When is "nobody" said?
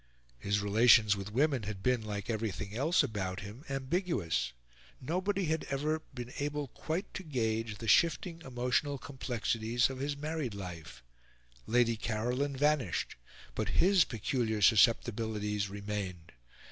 4.99-5.45